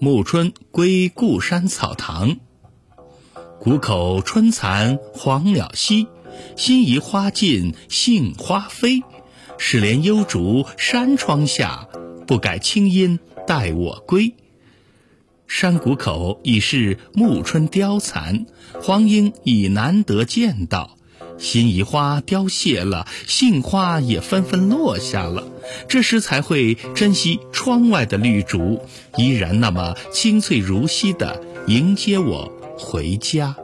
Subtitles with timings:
[0.00, 2.36] 暮春归故山草堂。
[3.58, 6.06] 谷口春残黄鸟稀，
[6.56, 9.02] 辛夷花尽杏花飞。
[9.58, 11.88] 是怜幽竹山窗下，
[12.28, 14.34] 不改清音待我归。
[15.48, 18.46] 山谷口已是暮春凋残，
[18.80, 20.97] 黄莺已难得见到。
[21.38, 25.46] 心仪花凋谢了，杏花也纷纷落下了。
[25.88, 28.80] 这时才会珍惜窗外的绿竹，
[29.16, 33.56] 依然那么清脆如昔的迎接我回家。